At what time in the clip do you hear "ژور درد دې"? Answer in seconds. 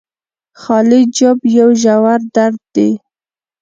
1.81-2.89